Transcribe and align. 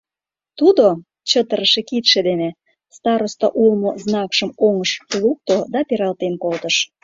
Тудо 0.59 0.85
чытырыше 1.29 1.81
кидше 1.89 2.19
дене 2.27 2.49
староста 2.95 3.47
улмо 3.61 3.89
знакшым 4.03 4.51
оҥыш 4.65 4.91
лукто 5.21 5.55
да 5.73 5.79
пералтен 5.87 6.33
колтыш. 6.43 6.75